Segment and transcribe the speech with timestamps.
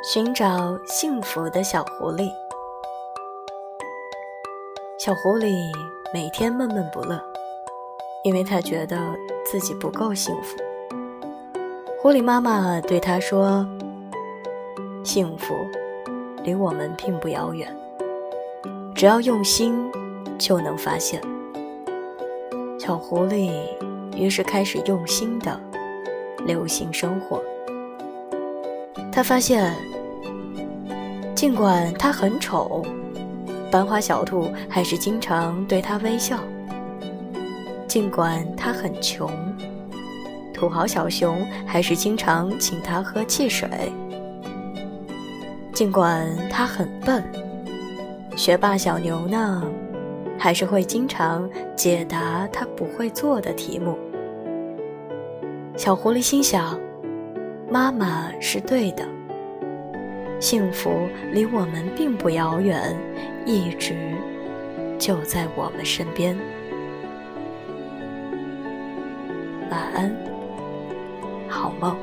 [0.00, 2.30] 寻找幸福的小狐狸。
[4.96, 5.52] 小狐狸
[6.14, 7.20] 每天闷闷不乐，
[8.22, 8.96] 因为他觉得
[9.44, 10.56] 自己不够幸福。
[12.00, 13.66] 狐狸妈妈对他说
[15.02, 15.52] ：“幸福
[16.44, 17.76] 离我们并不遥远，
[18.94, 19.90] 只要用心
[20.38, 21.20] 就能发现。”
[22.78, 23.50] 小狐狸
[24.16, 25.60] 于是开始用心的
[26.46, 27.42] 流行生活。
[29.10, 29.74] 他发现，
[31.38, 32.84] 尽管他很丑，
[33.70, 36.36] 班花小兔还是经常对他微笑；
[37.86, 39.30] 尽管他很穷，
[40.52, 43.68] 土豪小熊还是经常请他喝汽水；
[45.72, 47.22] 尽管他很笨，
[48.34, 49.62] 学霸小牛呢，
[50.36, 53.96] 还是会经常解答他不会做的题目。
[55.76, 56.76] 小狐狸心想。
[57.70, 59.04] 妈妈是对的，
[60.40, 62.96] 幸福离我们并不遥远，
[63.44, 63.94] 一直
[64.98, 66.36] 就在我们身边。
[69.70, 70.16] 晚安，
[71.48, 71.96] 好梦。